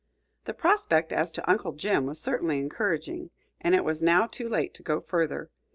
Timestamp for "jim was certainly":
1.73-2.57